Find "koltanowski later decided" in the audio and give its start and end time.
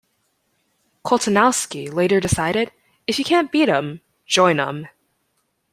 1.05-2.71